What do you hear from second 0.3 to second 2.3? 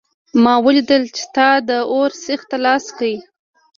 ما ولیدل چې تا د اور